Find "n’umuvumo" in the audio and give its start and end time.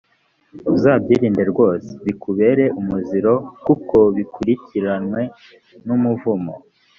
5.85-6.53